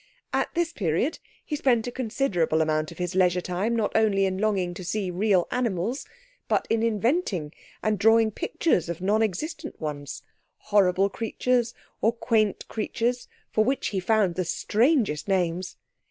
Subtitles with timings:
[0.33, 4.39] At this period he spent a considerable amount of his leisure time not only in
[4.39, 6.07] longing to see real animals,
[6.47, 10.23] but in inventing and drawing pictures of non existent ones
[10.57, 15.77] horrible creatures, or quaint creatures, for which he found the strangest names.